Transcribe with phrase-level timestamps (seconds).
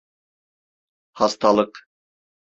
[1.13, 1.87] Hastalık.